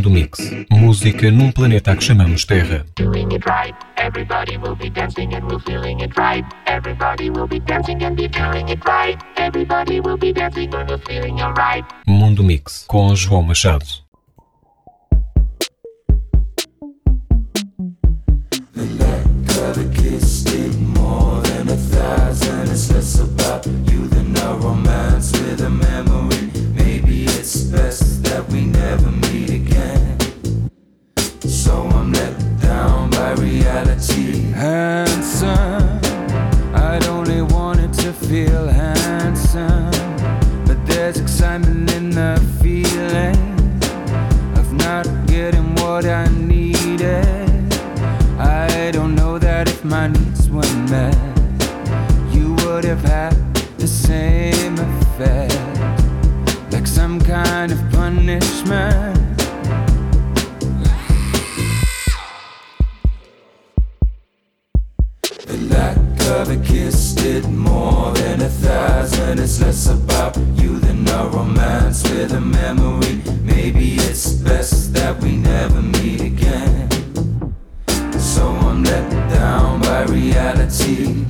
[0.00, 0.38] Mundo Mix.
[0.70, 2.86] Música num planeta que chamamos Terra.
[3.98, 6.42] Everybody will be dancing and we're feeling it right.
[6.64, 9.18] Everybody will be dancing and be feeling it right.
[9.36, 11.84] Everybody will be dancing and we're feeling alright.
[12.06, 13.84] Mundo Mix com João Machado.
[33.80, 34.52] Reality.
[34.52, 36.00] Handsome,
[36.74, 39.90] I'd only wanted to feel handsome.
[40.66, 43.38] But there's excitement in the feeling
[44.58, 47.74] of not getting what I needed.
[48.38, 51.16] I don't know that if my needs were met,
[52.32, 53.34] you would have had
[53.78, 55.54] the same effect.
[56.72, 59.19] Like some kind of punishment.
[66.40, 69.38] Lack of a kiss did more than a thousand.
[69.38, 73.20] It's less about you than a romance with a memory.
[73.42, 76.88] Maybe it's best that we never meet again.
[78.18, 81.26] So I'm let down by reality.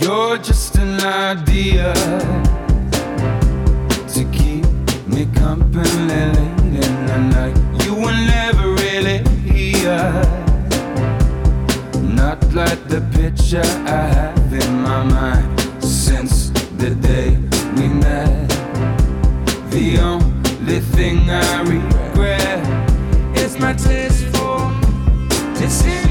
[0.00, 1.92] You're just an idea
[4.14, 4.64] to keep
[5.06, 7.56] me company late in the night.
[7.84, 8.49] You really
[12.02, 17.38] Not like the picture I have in my mind since the day
[17.76, 18.48] we met.
[19.70, 22.62] The only thing I regret
[23.38, 24.58] is my taste for
[25.58, 26.09] disinterest.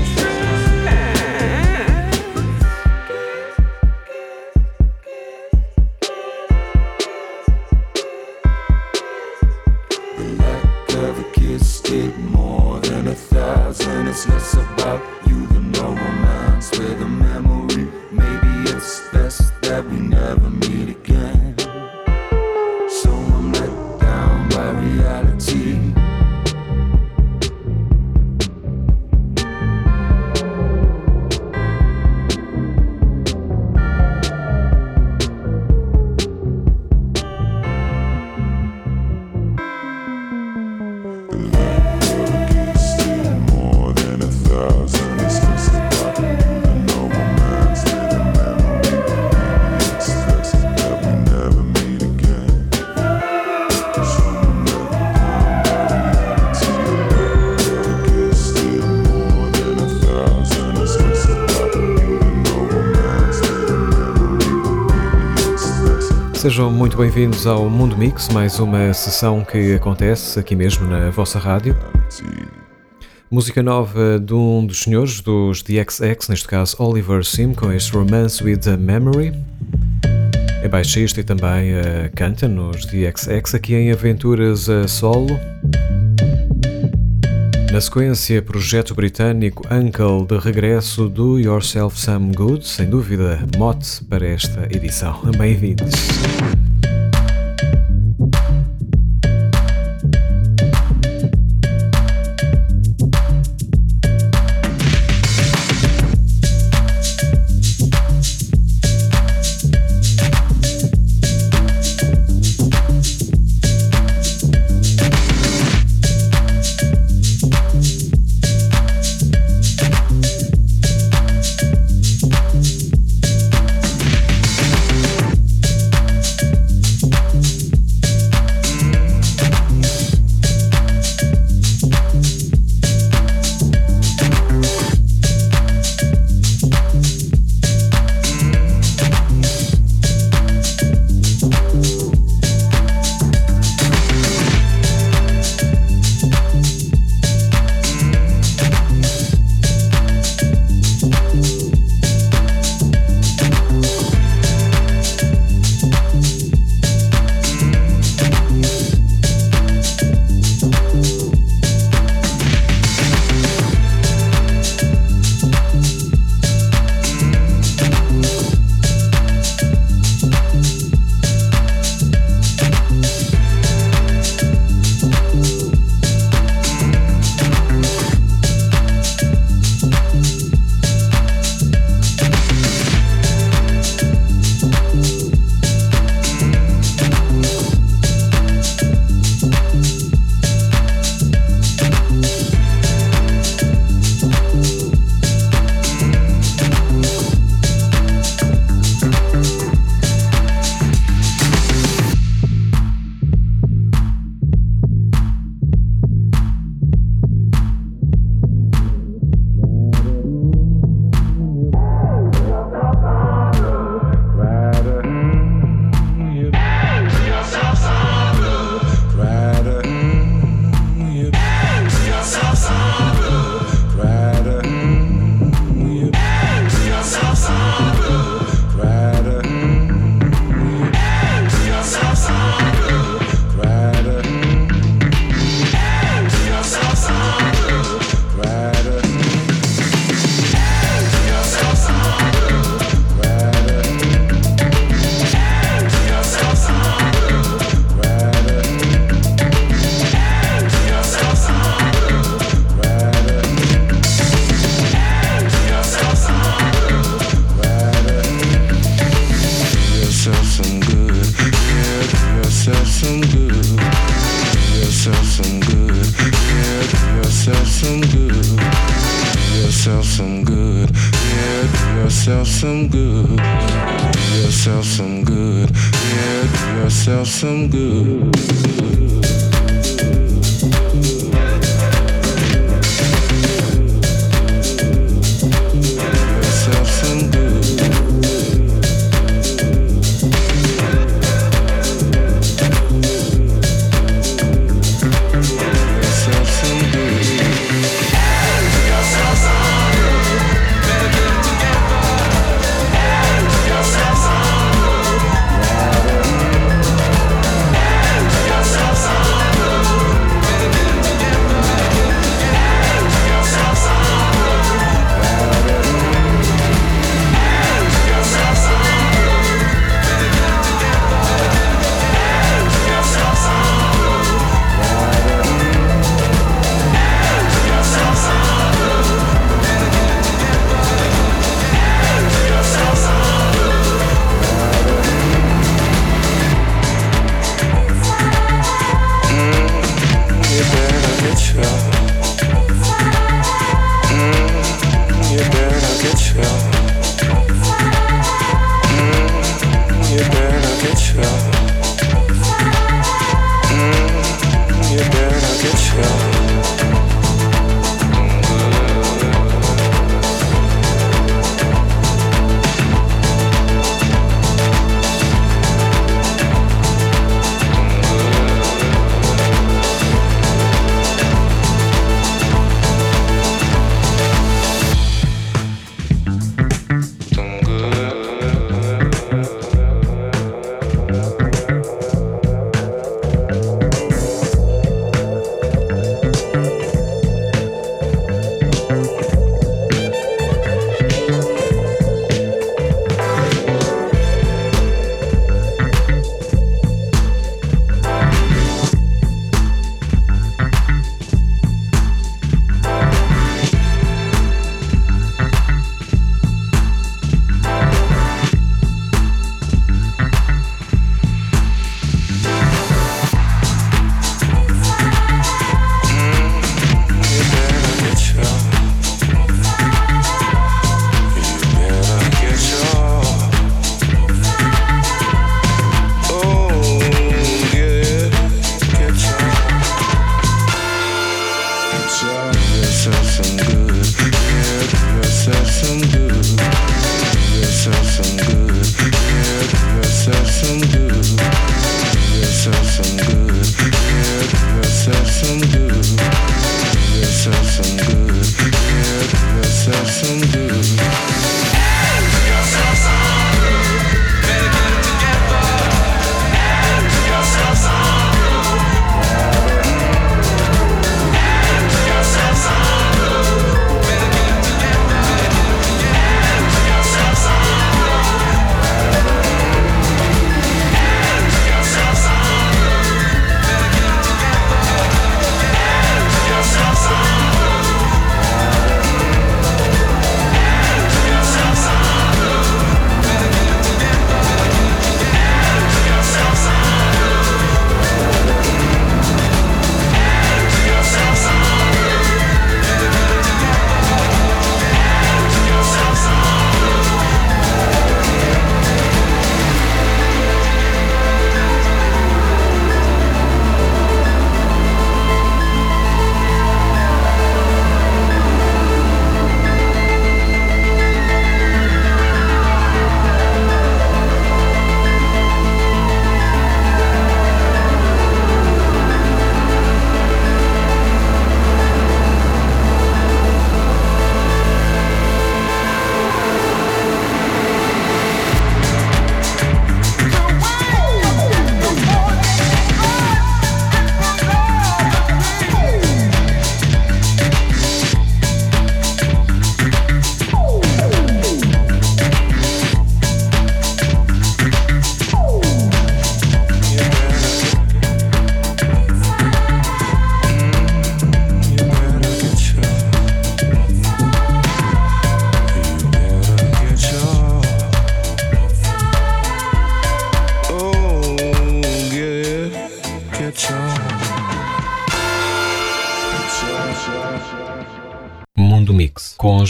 [66.60, 71.40] Sejam muito bem-vindos ao Mundo Mix, mais uma sessão que acontece aqui mesmo na vossa
[71.40, 71.74] rádio.
[73.32, 78.44] Música nova de um dos senhores dos DXX, neste caso Oliver Sim, com este Romance
[78.44, 79.32] with a Memory.
[80.62, 85.40] É baixista e também uh, canta nos DXX, aqui em Aventuras a Solo.
[87.72, 94.28] Na sequência, projeto britânico Uncle de regresso do Yourself Some Good, sem dúvida, mote para
[94.28, 95.22] esta edição.
[95.38, 95.94] Bem-vindos.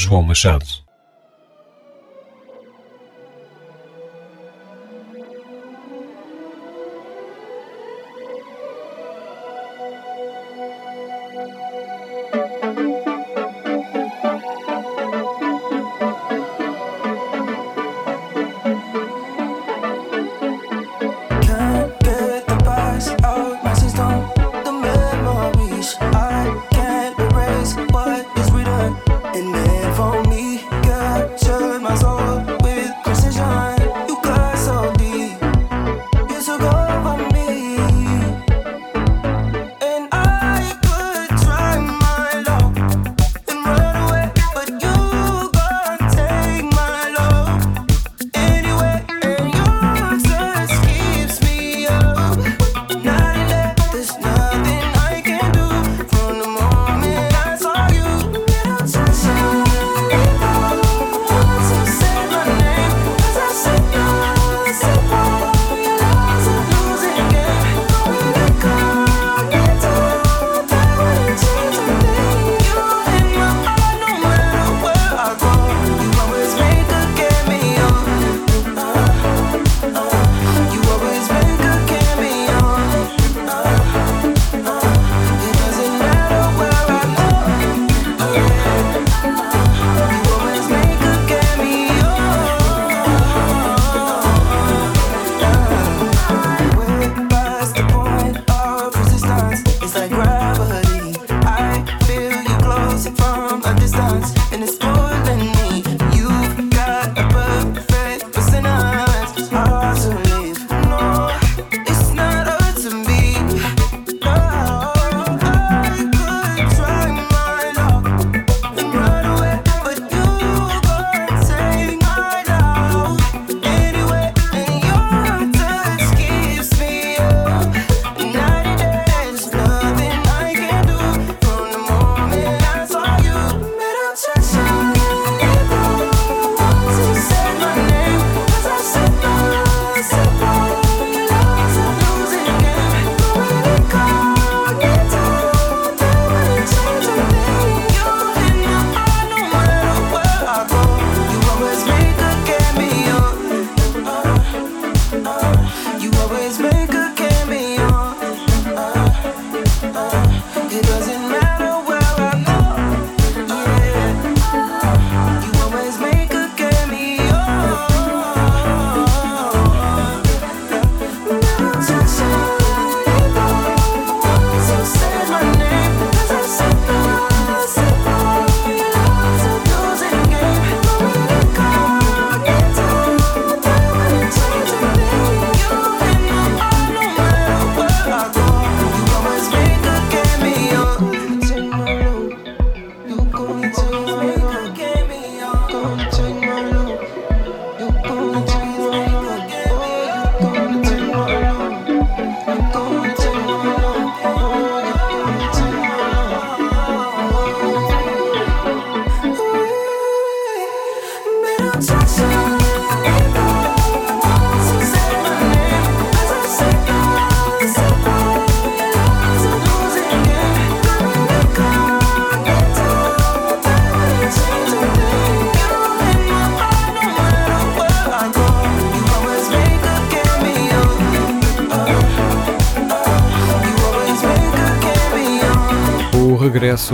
[0.09, 0.65] João Machado.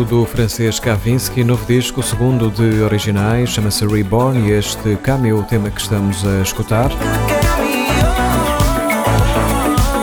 [0.04, 5.70] Do francês Kavinsky, novo disco, segundo de originais, chama-se Reborn e este cameo, o tema
[5.70, 6.90] que estamos a escutar.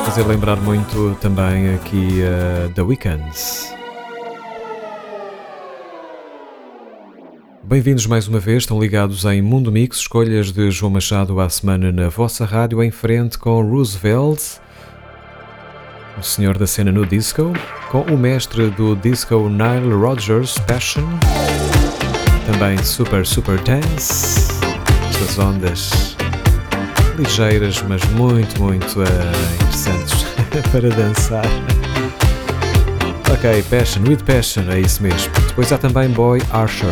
[0.06, 3.74] Fazer lembrar muito também aqui uh, The Weekends.
[7.62, 11.92] Bem-vindos mais uma vez, estão ligados em Mundo Mix, escolhas de João Machado à semana
[11.92, 14.62] na vossa rádio, em frente com Roosevelt
[16.18, 17.52] o senhor da cena no disco,
[17.92, 21.04] com o mestre do disco Nile Rodgers Passion,
[22.50, 24.50] também Super Super Dance,
[25.10, 26.16] estas ondas
[27.18, 29.04] ligeiras, mas muito, muito uh,
[29.56, 30.24] interessantes
[30.72, 31.44] para dançar.
[33.30, 35.30] Ok, Passion, with Passion, é isso mesmo.
[35.48, 36.88] Depois há também Boy Archer.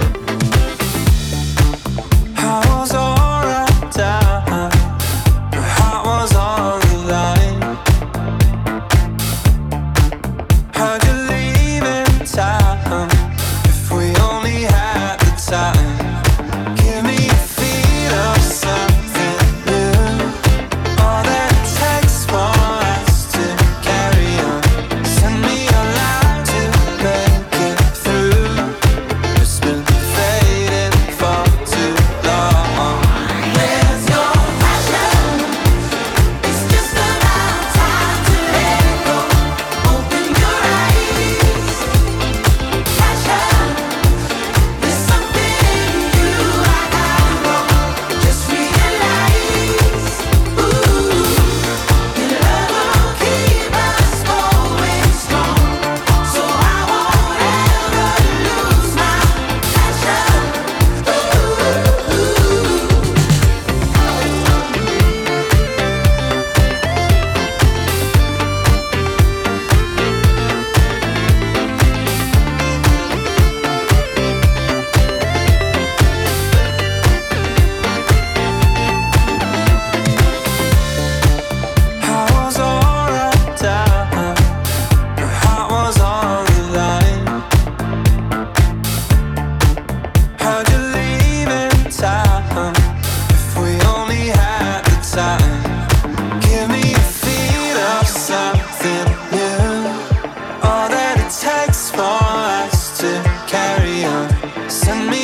[104.70, 105.19] Send me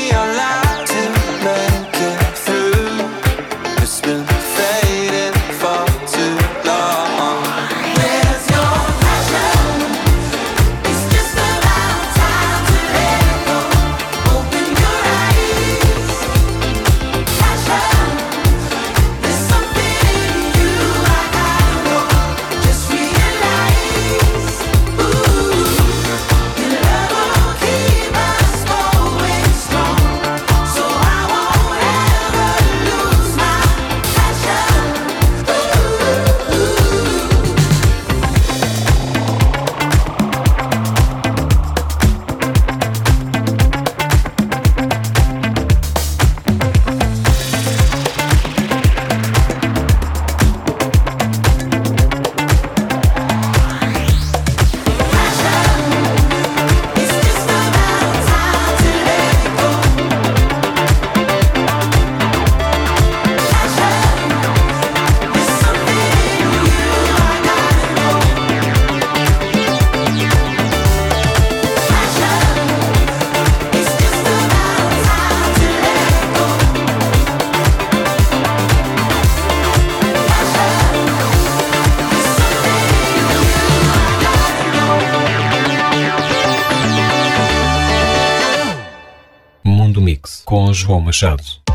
[91.16, 91.65] Machado.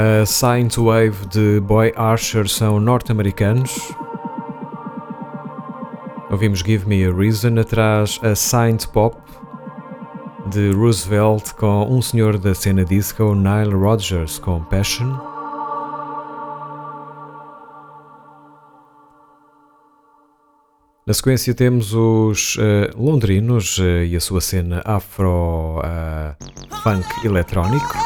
[0.00, 0.24] A
[0.68, 3.92] to Wave de Boy Archer são norte-americanos.
[6.30, 9.16] Ouvimos Give Me a Reason, atrás a Signed Pop
[10.46, 15.37] de Roosevelt com um senhor da cena disco, Nile Rodgers com Passion.
[21.08, 22.60] Na sequência temos os uh,
[22.94, 27.96] londrinos uh, e a sua cena afro uh, funk eletrónico.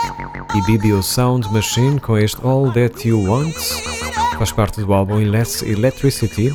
[0.54, 3.56] E BBO Sound Machine com este All That You Want,
[4.38, 6.52] faz parte do álbum Electricity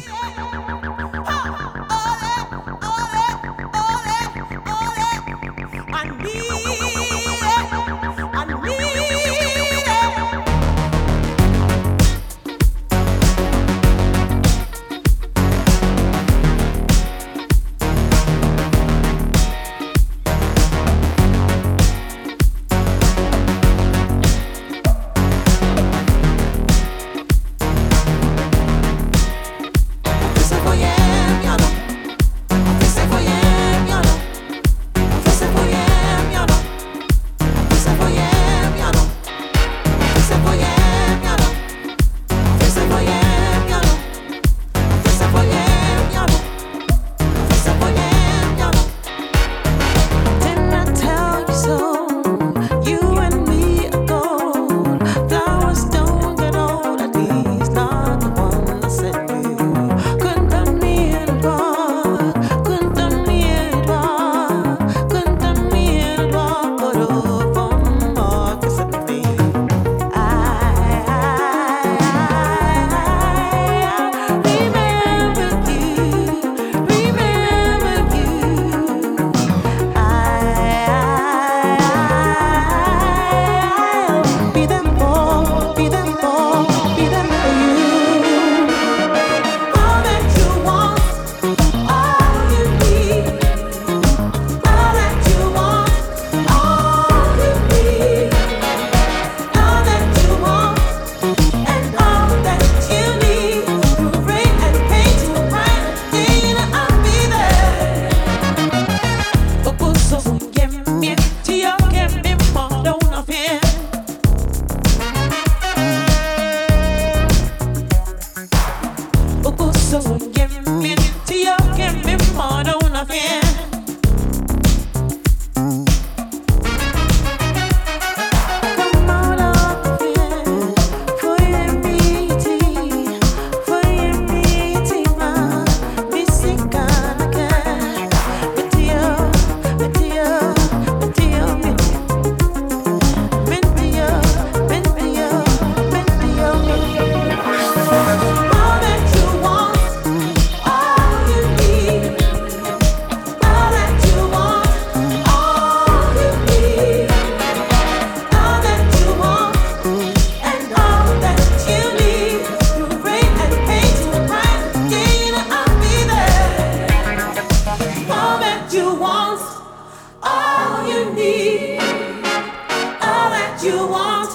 [173.68, 174.32] you want,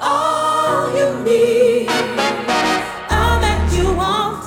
[0.00, 1.88] all you need.
[3.10, 4.44] All that you want,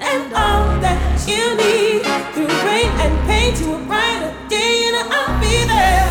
[0.00, 2.00] and all that you need.
[2.32, 6.08] Through rain and pain to a brighter day, and I'll be there.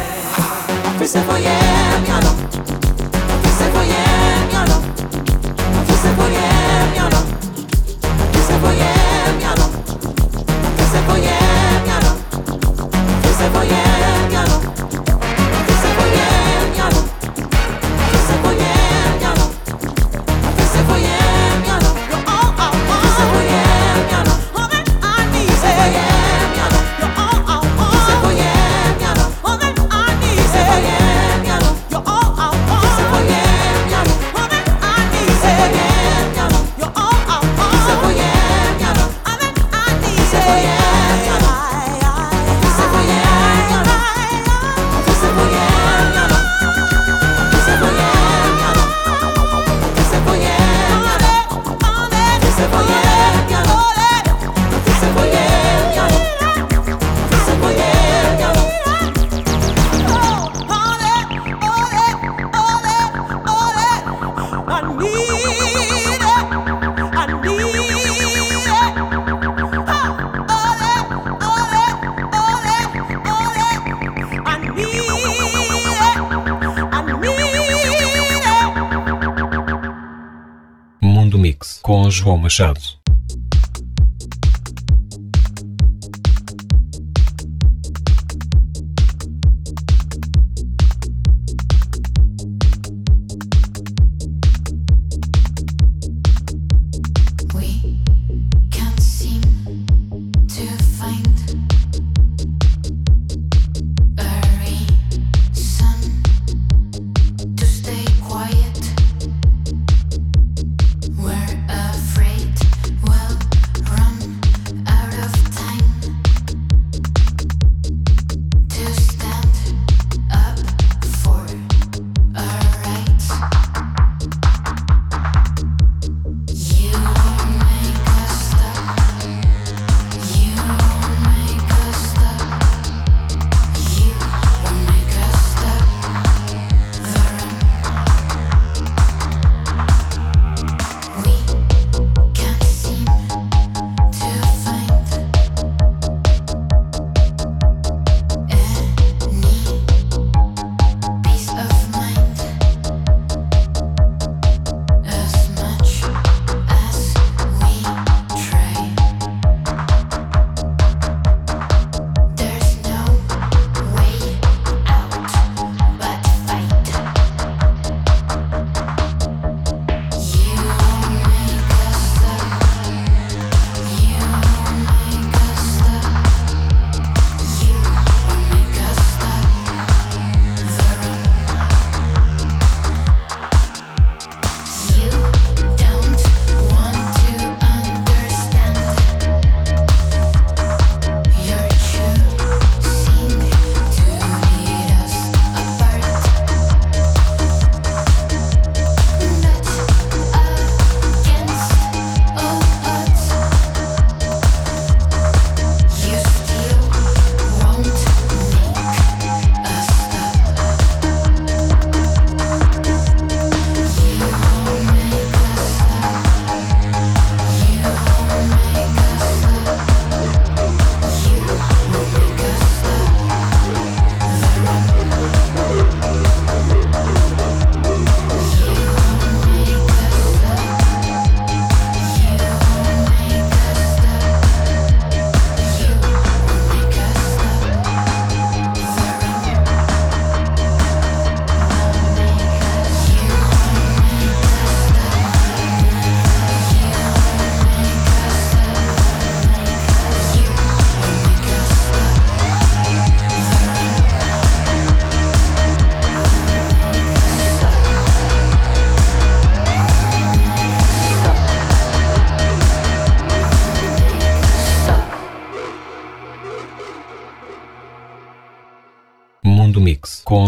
[82.28, 82.97] João Machado.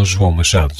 [0.10, 0.74] João Machado.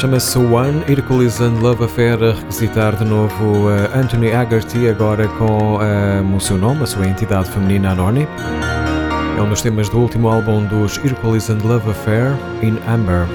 [0.00, 5.74] Chama-se One Hercules and Love Affair a requisitar de novo uh, Anthony Haggerty, agora com
[5.76, 8.26] uh, o seu nome, a sua entidade feminina Anorni.
[9.36, 13.26] É um dos temas do último álbum dos Hercules and Love Affair, In Amber.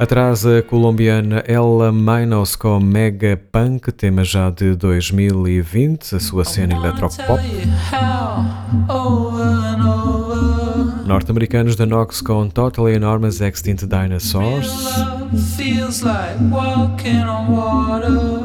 [0.00, 6.74] Atrás a colombiana Ella Minos com Mega Punk, tema já de 2020, a sua cena
[6.74, 7.40] electropop.
[11.06, 14.68] Norte-americanos da Nox com Totally Enormous Extinct Dinosaurs.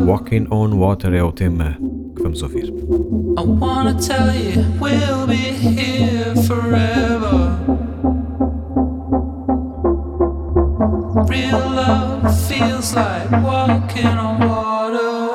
[0.05, 1.75] Walking on Water é o tema
[2.15, 2.65] que vamos ouvir.
[2.67, 7.57] I wanna tell you we'll be here forever.
[11.27, 15.30] Real love feels like walking on water.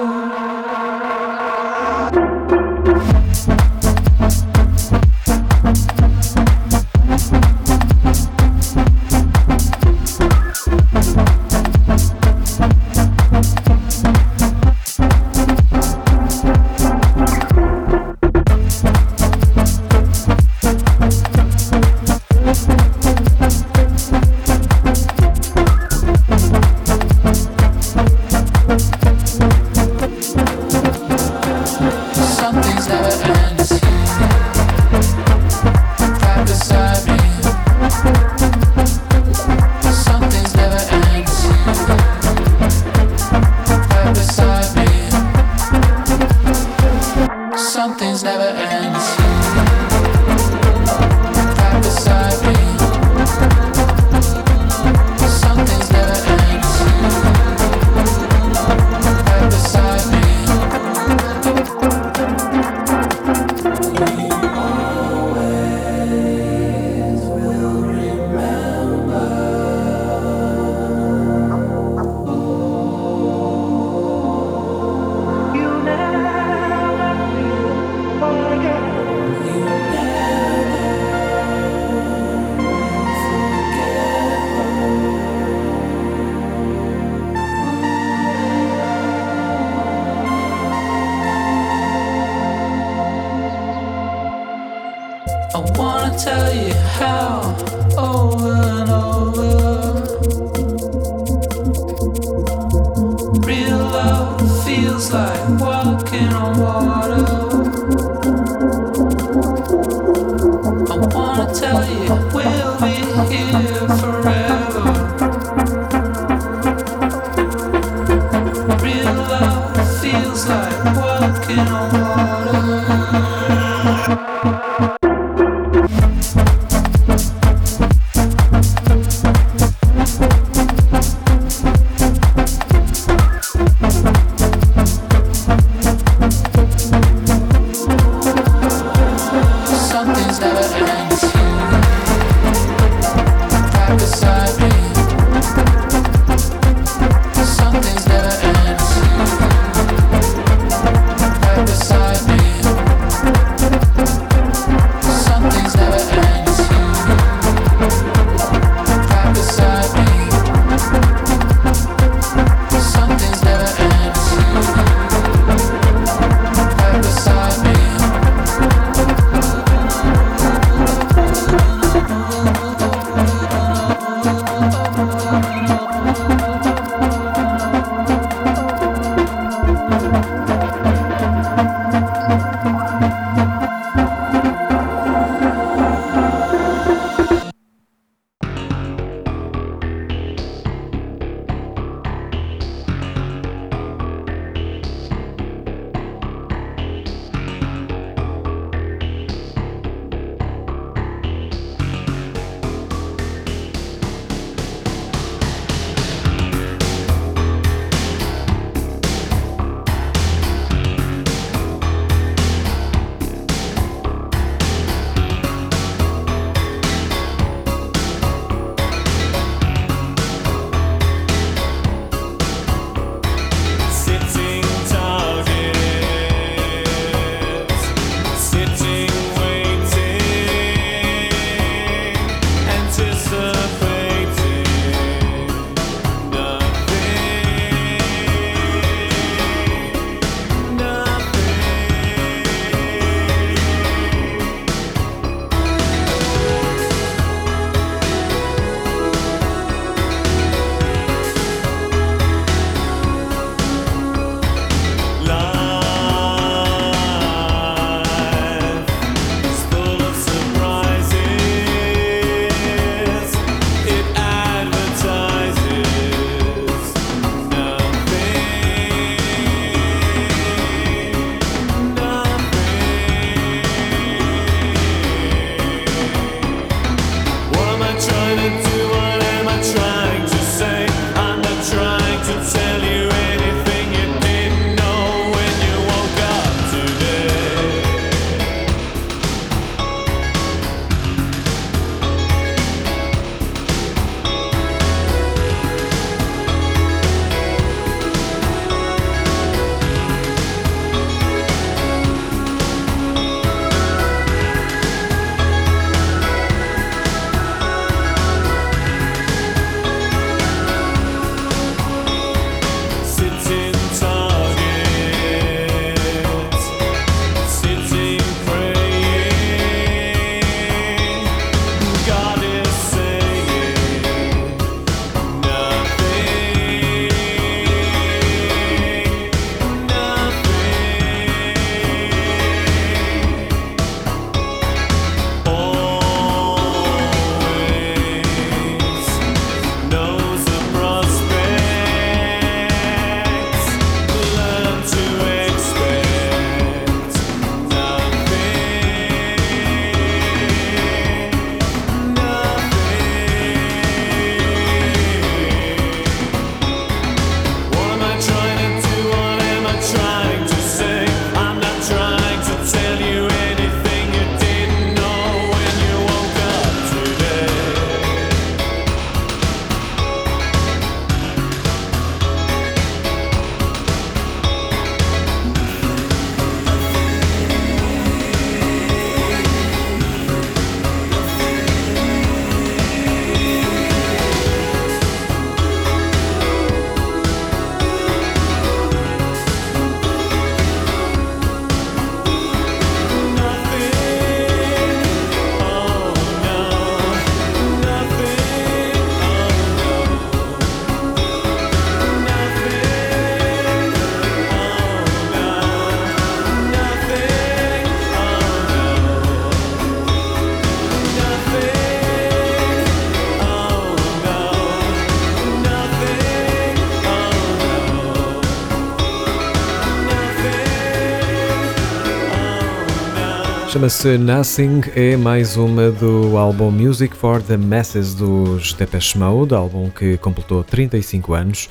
[423.77, 429.91] Chama-se Nothing, é mais uma do álbum Music for the Masses dos Depeche Mode, álbum
[429.91, 431.69] que completou 35 anos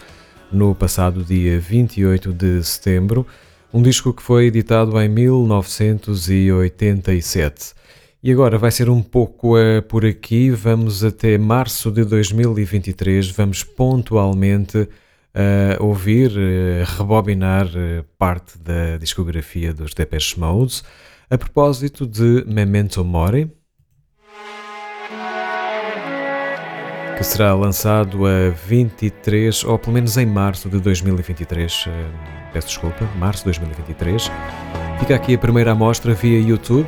[0.51, 3.25] no passado dia 28 de setembro,
[3.73, 7.73] um disco que foi editado em 1987.
[8.21, 13.63] E agora vai ser um pouco uh, por aqui, vamos até março de 2023, vamos
[13.63, 14.89] pontualmente uh,
[15.79, 17.67] ouvir, uh, rebobinar
[18.15, 20.83] parte da discografia dos Depeche Mode
[21.29, 23.51] a propósito de Memento Mori,
[27.17, 31.85] que será lançado a 23, ou pelo menos em março de 2023.
[31.87, 34.29] Eh, peço desculpa, março de 2023.
[34.99, 36.87] Fica aqui a primeira amostra via YouTube.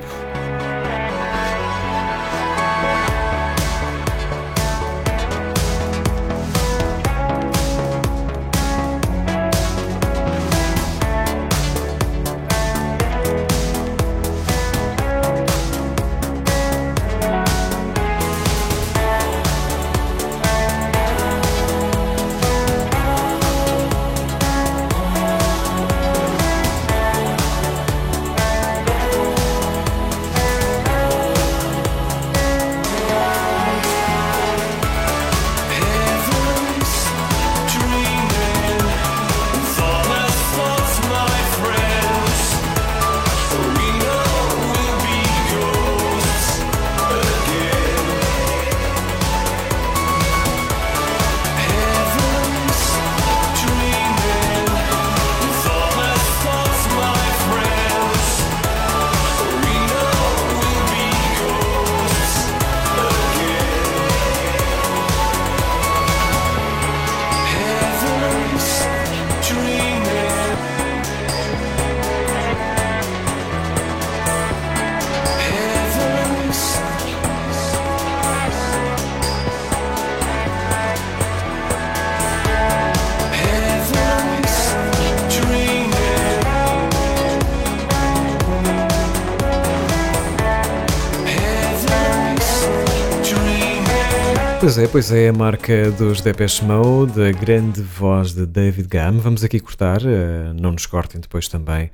[94.67, 99.17] Pois é, pois é, a marca dos Depeche Mode, a grande voz de David Gamm.
[99.17, 101.89] Vamos aqui cortar, eh, não nos cortem depois também,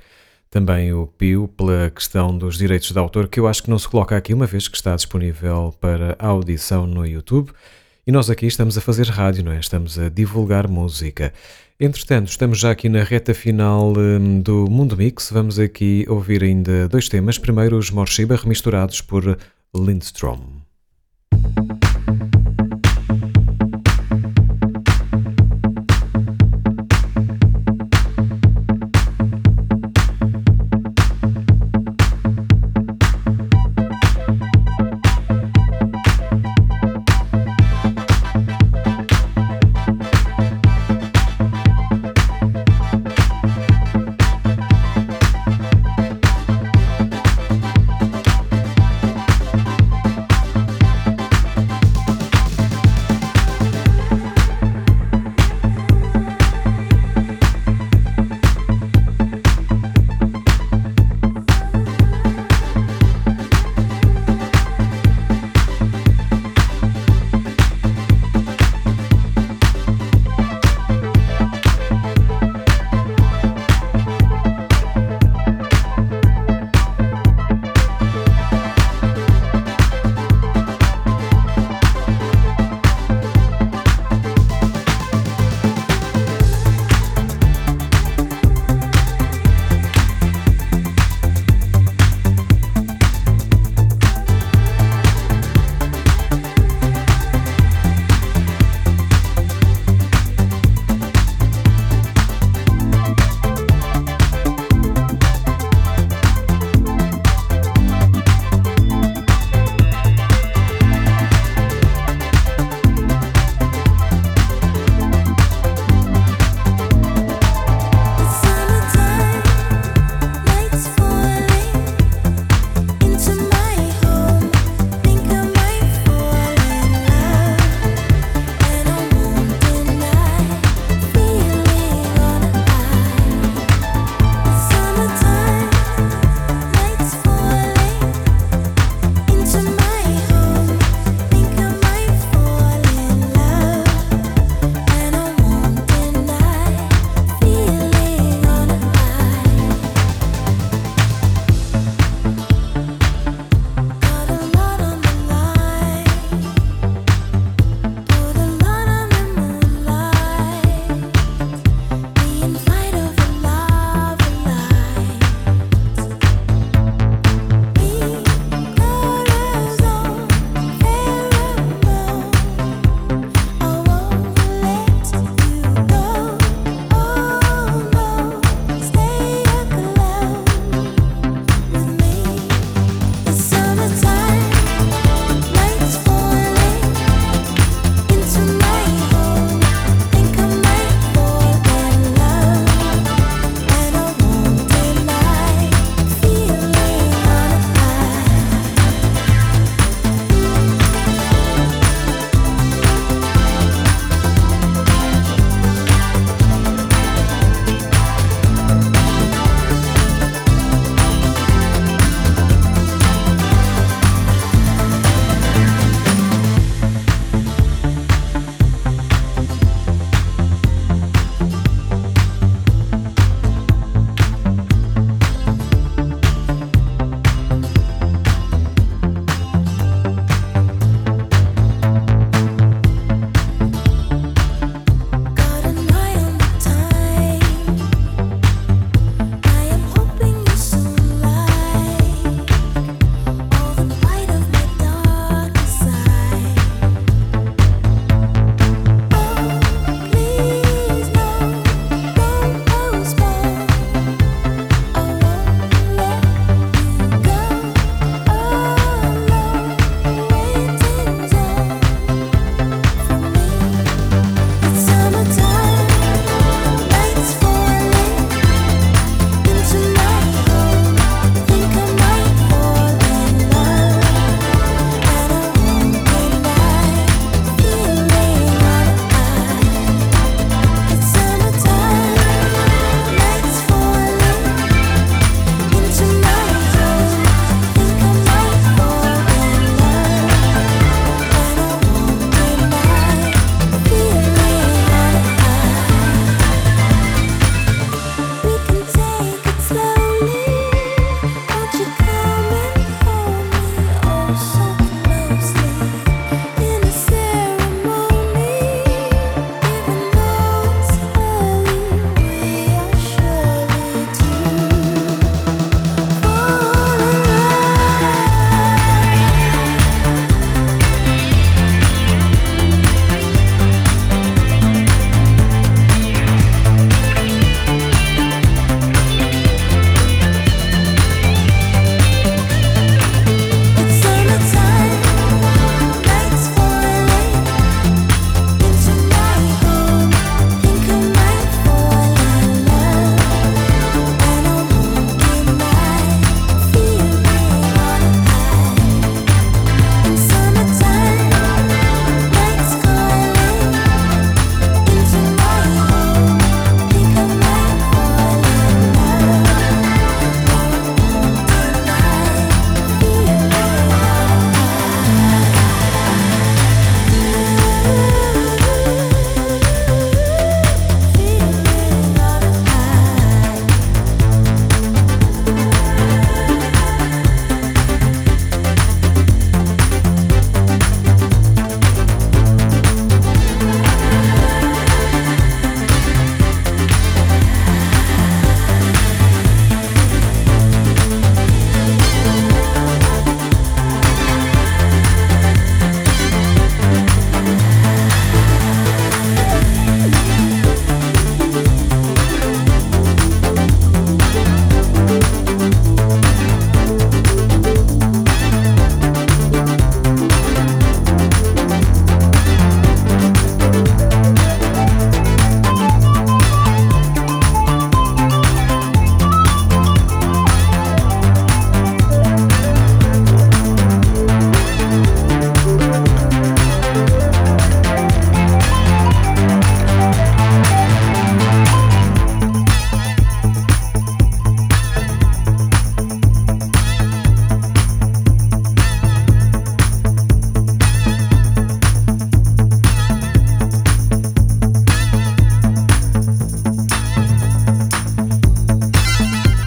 [0.50, 3.88] também o Pio pela questão dos direitos de autor, que eu acho que não se
[3.88, 7.52] coloca aqui, uma vez que está disponível para audição no YouTube.
[8.04, 9.60] E nós aqui estamos a fazer rádio, não é?
[9.60, 11.32] Estamos a divulgar música.
[11.78, 15.30] Entretanto, estamos já aqui na reta final um, do Mundo Mix.
[15.30, 17.38] Vamos aqui ouvir ainda dois temas.
[17.38, 19.38] Primeiro, os Morshiba, remisturados por
[19.72, 20.63] Lindstrom.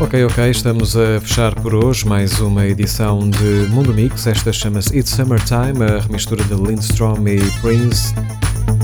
[0.07, 4.25] Ok, ok, estamos a fechar por hoje mais uma edição de Mundo Mix.
[4.25, 8.13] Esta chama-se It's Summertime, a remistura de Lindstrom e Prince.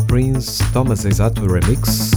[0.05, 2.11] Prince Thomas, exato, remix.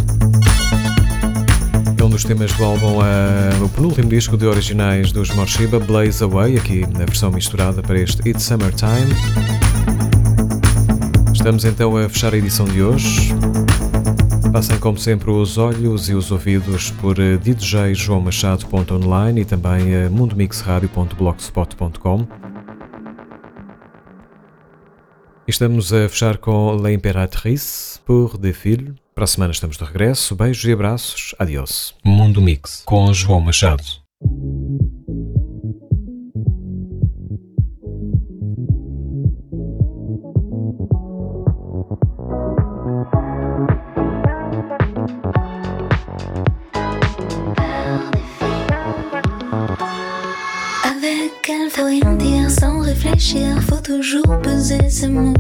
[1.96, 6.24] É um dos temas do álbum, uh, o penúltimo disco de originais dos Morshiba, Blaze
[6.24, 9.14] Away, aqui na versão misturada para este It's Summertime.
[11.32, 13.32] Estamos então a fechar a edição de hoje.
[14.56, 22.26] Passem como sempre os olhos e os ouvidos por eh, djjoãomachado.online e também a mundomixradio.blogspot.com.
[25.46, 28.94] Estamos a fechar com La Imperatrice por Defile.
[29.14, 30.34] Para a semana estamos de regresso.
[30.34, 31.34] Beijos e abraços.
[31.38, 31.94] Adiós.
[32.02, 33.84] Mundo Mix com João Machado.
[51.84, 55.34] Rien dire sans réfléchir, faut toujours peser ses mots.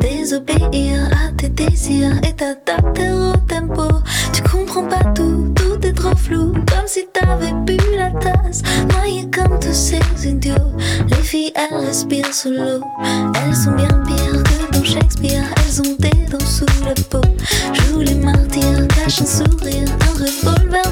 [0.00, 3.88] Désobéir à tes désirs et t'adapter au tempo.
[4.32, 8.62] Tu comprends pas tout, tout est trop flou, comme si t'avais bu la tasse.
[8.90, 10.72] Noyé comme tous ces idiots.
[11.08, 12.82] Les filles, elles respirent sous l'eau.
[13.04, 17.26] Elles sont bien pires que dans Shakespeare, elles ont des dents sous la peau.
[17.72, 20.86] Joue les martyrs, cache un sourire, un revolver